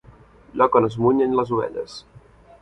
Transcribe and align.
Lloc 0.61 0.77
on 0.79 0.87
es 0.87 0.97
munyen 1.03 1.37
les 1.41 1.53
ovelles. 1.59 2.01